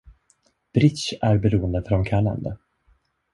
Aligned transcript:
Bridge 0.73 1.19
är 1.21 1.37
beroendeframkallande. 1.37 2.57